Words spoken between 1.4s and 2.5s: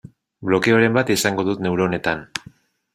dut neuronetan.